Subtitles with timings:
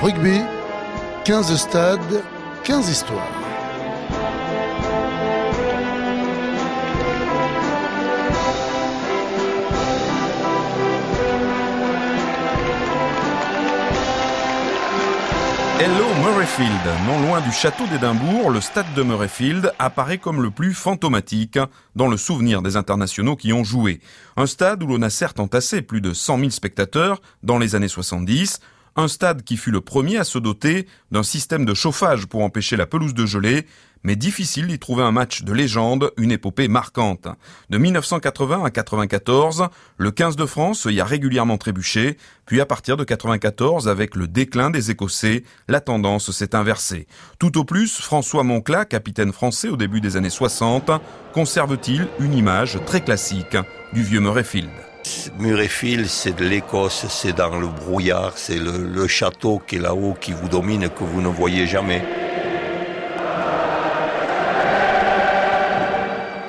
[0.00, 0.40] Rugby,
[1.24, 2.22] 15 stades,
[2.64, 3.42] 15 histoires.
[15.80, 16.70] Hello Murrayfield,
[17.06, 21.58] non loin du château d'Édimbourg, le stade de Murrayfield apparaît comme le plus fantomatique
[21.96, 24.00] dans le souvenir des internationaux qui ont joué.
[24.36, 27.88] Un stade où l'on a certes entassé plus de 100 000 spectateurs dans les années
[27.88, 28.60] 70,
[28.96, 32.76] un stade qui fut le premier à se doter d'un système de chauffage pour empêcher
[32.76, 33.66] la pelouse de geler,
[34.04, 37.28] mais difficile d'y trouver un match de légende, une épopée marquante.
[37.70, 42.96] De 1980 à 94, le 15 de France y a régulièrement trébuché, puis à partir
[42.96, 47.06] de 94, avec le déclin des Écossais, la tendance s'est inversée.
[47.38, 50.90] Tout au plus, François Monclat, capitaine français au début des années 60,
[51.32, 53.56] conserve-t-il une image très classique
[53.92, 54.91] du vieux Murrayfield?
[55.38, 60.16] Murrayfield, c'est de l'Écosse, c'est dans le brouillard, c'est le, le, château qui est là-haut,
[60.20, 62.04] qui vous domine, que vous ne voyez jamais.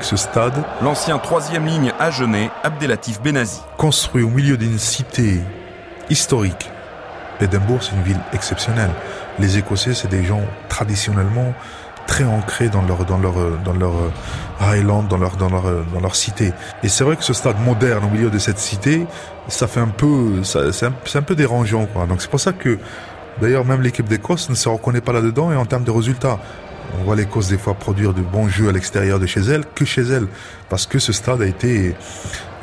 [0.01, 3.61] Ce stade, l'ancien troisième ligne à Genet, Abdelatif Benazi.
[3.77, 5.39] Construit au milieu d'une cité
[6.09, 6.69] historique.
[7.39, 8.91] Édimbourg, c'est une ville exceptionnelle.
[9.39, 11.53] Les Écossais, c'est des gens traditionnellement
[12.07, 13.93] très ancrés dans leur dans leur dans leur
[14.59, 16.51] Highland, dans leur dans leur dans leur cité.
[16.83, 19.05] Et c'est vrai que ce stade moderne au milieu de cette cité,
[19.47, 22.05] ça fait un peu c'est un, peu dérangeant quoi.
[22.05, 22.77] Donc c'est pour ça que
[23.41, 26.39] d'ailleurs même l'équipe d'Écosse ne se reconnaît pas là-dedans et en termes de résultats.
[26.99, 29.83] On voit l'Écosse des fois produire de bons jeux à l'extérieur de chez elle que
[29.83, 30.27] chez elle
[30.69, 31.95] parce que ce stade a été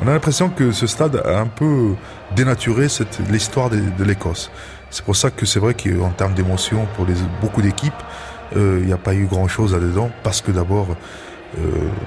[0.01, 1.95] on a l'impression que ce stade a un peu
[2.35, 4.51] dénaturé cette l'histoire de, de l'Écosse.
[4.89, 7.05] C'est pour ça que c'est vrai qu'en termes d'émotion pour
[7.41, 7.93] beaucoup d'équipes,
[8.53, 10.87] il euh, n'y a pas eu grand chose là-dedans parce que d'abord
[11.59, 11.61] euh,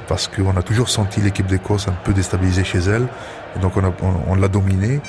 [0.08, 3.06] parce qu'on a toujours senti l'équipe d'Écosse un peu déstabilisée chez elle
[3.56, 5.00] et donc on, a, on, on l'a dominée.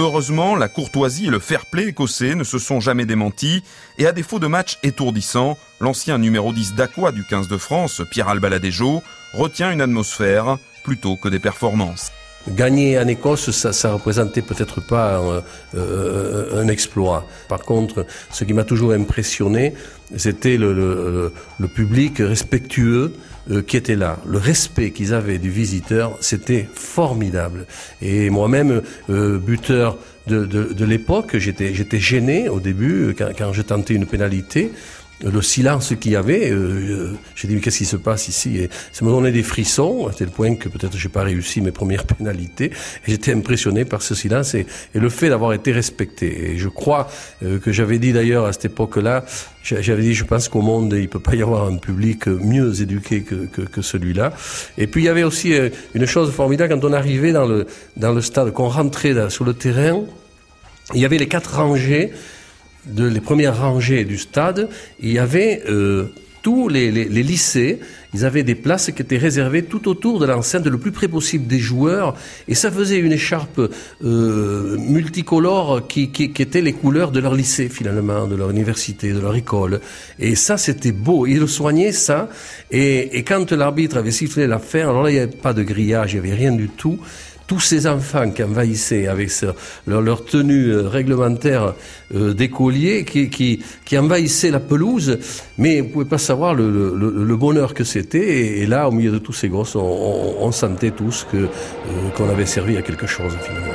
[0.00, 3.62] Heureusement, la courtoisie et le fair-play écossais ne se sont jamais démentis,
[3.98, 8.30] et à défaut de matchs étourdissants, l'ancien numéro 10 d'Aqua du 15 de France, Pierre
[8.30, 9.02] Albaladejo,
[9.34, 12.12] retient une atmosphère plutôt que des performances.
[12.48, 15.42] Gagner en Écosse, ça, ça représentait peut-être pas un,
[15.74, 17.26] euh, un, exploit.
[17.48, 19.74] Par contre, ce qui m'a toujours impressionné,
[20.16, 21.30] c'était le,
[21.74, 23.12] public respectueux
[23.50, 24.18] euh, qui était là.
[24.26, 27.66] Le respect qu'ils avaient du visiteur, c'était formidable.
[28.02, 29.96] Et moi-même, euh, buteur
[30.26, 34.72] de, de, de l'époque, j'étais, j'étais gêné au début quand, quand je tentais une pénalité
[35.22, 38.70] le silence qu'il y avait, euh, j'ai dit mais qu'est-ce qui se passe ici Et
[38.92, 42.04] ça me donnait des frissons, à tel point que peut-être j'ai pas réussi mes premières
[42.18, 42.70] pénalités.
[43.06, 46.52] J'étais impressionné par ce silence et, le fait d'avoir été respecté.
[46.52, 47.08] Et je crois
[47.42, 49.24] euh, que j'avais dit d'ailleurs à cette époque-là,
[49.62, 53.22] j'avais dit je pense qu'au monde il peut pas y avoir un public mieux éduqué
[53.22, 54.32] que, que, celui-là.
[54.78, 57.66] Et puis il y avait aussi euh, une chose formidable quand on arrivait dans le
[57.96, 60.02] dans le stade, qu'on rentrait sur le terrain,
[60.94, 62.12] il y avait les quatre rangées
[62.86, 64.68] de les premières rangées du stade,
[65.00, 67.80] il y avait euh, tous les, les, les, lycées,
[68.14, 71.46] ils avaient des places qui étaient réservées tout autour de l'enceinte, le plus près possible
[71.46, 72.14] des joueurs,
[72.48, 73.60] et ça faisait une écharpe
[74.02, 79.12] euh, multicolore qui, qui, qui, était les couleurs de leur lycée finalement, de leur université,
[79.12, 79.80] de leur école.
[80.18, 81.26] Et ça, c'était beau.
[81.26, 82.28] Ils le soignaient ça,
[82.70, 86.14] et, et quand l'arbitre avait sifflé l'affaire, alors là, il n'y avait pas de grillage,
[86.14, 86.98] il n'y avait rien du tout
[87.50, 89.32] tous ces enfants qui envahissaient avec
[89.88, 91.74] leur, tenue réglementaire
[92.14, 95.18] euh, d'écolier, qui, envahissaient la pelouse,
[95.58, 98.60] mais vous pouvez pas savoir le, bonheur que c'était.
[98.60, 101.48] Et, là, au milieu de tous ces gosses, on, on, on sentait tous euh,
[102.16, 103.74] qu'on avait servi à quelque chose finalement.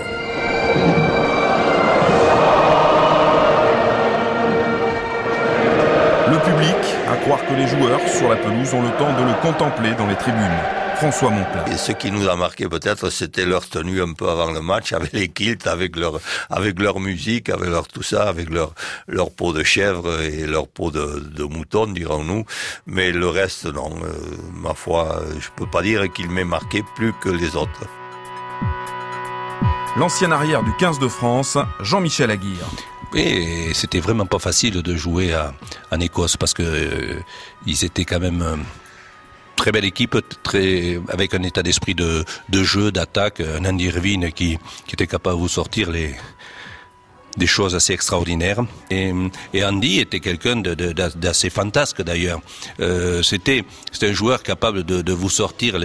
[6.32, 6.82] Le public,
[7.12, 10.08] à croire que les joueurs sur la pelouse ont le temps de le contempler dans
[10.08, 10.85] les tribunes.
[10.96, 11.66] François Monclat.
[11.72, 14.94] Et ce qui nous a marqué peut-être, c'était leur tenue un peu avant le match,
[14.94, 16.20] avec les kilts, avec leur,
[16.50, 18.74] avec leur musique, avec leur tout ça, avec leur,
[19.08, 22.46] leur peau de chèvre et leur peau de, de mouton, dirons-nous.
[22.88, 23.92] Mais le reste, non.
[24.04, 24.14] Euh,
[24.54, 27.86] ma foi, je peux pas dire qu'il m'ait marqué plus que les autres.
[29.98, 32.70] L'ancien arrière du 15 de France, Jean-Michel Aguirre.
[33.14, 35.54] Et c'était vraiment pas facile de jouer à,
[35.92, 37.20] en Écosse parce que euh,
[37.66, 38.56] ils étaient quand même euh,
[39.56, 44.32] très belle équipe, très avec un état d'esprit de, de jeu, d'attaque, un Andy Irvine
[44.32, 46.16] qui, qui était capable de vous sortir les
[47.38, 48.62] des choses assez extraordinaires.
[48.90, 49.12] Et,
[49.54, 52.42] et Andy était quelqu'un d'assez fantasque d'ailleurs.
[52.80, 53.64] Euh, c'était
[54.02, 55.78] un joueur capable de, de vous sortir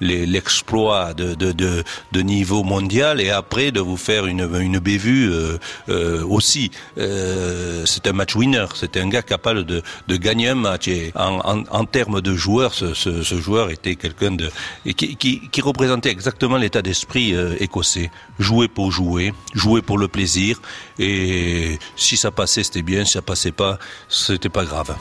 [0.00, 4.78] l'exploit les, les, de, de, de, niveau mondial et après de vous faire une, une
[4.78, 5.58] bévue euh,
[5.88, 6.70] euh, aussi.
[6.98, 8.66] Euh, c'est un match winner.
[8.74, 10.88] C'était un gars capable de, de gagner un match.
[10.88, 14.50] Et en, en, en termes de joueur, ce, ce, ce joueur était quelqu'un de
[14.96, 18.10] qui, qui, qui, représentait exactement l'état d'esprit euh, écossais.
[18.38, 20.60] Jouer pour jouer, jouer pour le plaisir.
[20.98, 23.04] Et si ça passait, c'était bien.
[23.04, 23.78] Si ça passait pas,
[24.08, 24.94] c'était pas grave.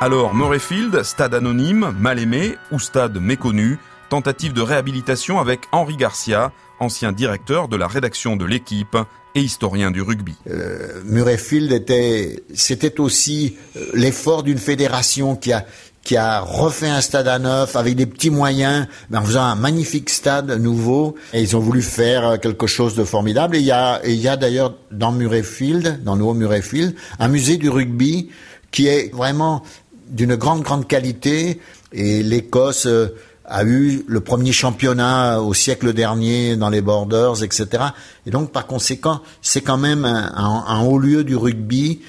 [0.00, 3.78] Alors, Murrayfield, stade anonyme, mal aimé ou stade méconnu,
[4.10, 8.96] tentative de réhabilitation avec Henri Garcia, ancien directeur de la rédaction de l'équipe
[9.34, 10.34] et historien du rugby.
[10.48, 15.64] Euh, Murrayfield était, c'était aussi euh, l'effort d'une fédération qui a
[16.04, 20.10] qui a refait un stade à neuf avec des petits moyens, en faisant un magnifique
[20.10, 21.16] stade nouveau.
[21.32, 23.56] Et ils ont voulu faire euh, quelque chose de formidable.
[23.56, 27.56] Et il y a, il y a d'ailleurs dans Murrayfield, dans Nouveau Murrayfield, un musée
[27.56, 28.28] du rugby
[28.70, 29.62] qui est vraiment
[30.08, 31.60] d'une grande, grande qualité.
[31.92, 33.08] Et l'Écosse euh,
[33.46, 37.84] a eu le premier championnat au siècle dernier dans les Borders, etc.
[38.26, 42.00] Et donc, par conséquent, c'est quand même un, haut lieu du rugby,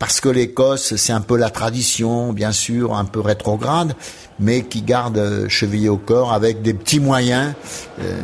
[0.00, 3.94] parce que l'Écosse, c'est un peu la tradition, bien sûr, un peu rétrograde,
[4.40, 7.52] mais qui garde euh, chevillé au corps avec des petits moyens,
[8.00, 8.18] euh,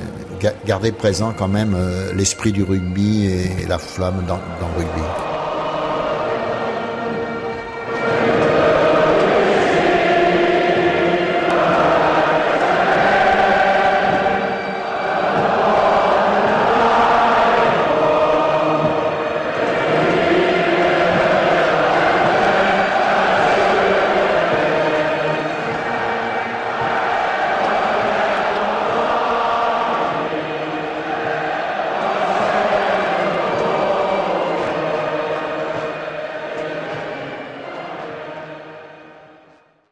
[0.64, 5.25] garder présent quand même euh, l'esprit du rugby et la flamme dans, dans le rugby.